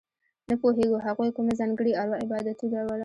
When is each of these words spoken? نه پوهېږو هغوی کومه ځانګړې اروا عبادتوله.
نه 0.49 0.55
پوهېږو 0.61 1.03
هغوی 1.05 1.29
کومه 1.35 1.53
ځانګړې 1.59 1.93
اروا 2.01 2.17
عبادتوله. 2.23 2.95